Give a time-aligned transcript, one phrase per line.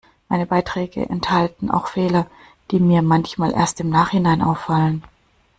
[0.29, 2.25] Meine Beiträge enthalten auch Fehler,
[2.71, 5.03] die mir manchmal erst im Nachhinein auffallen.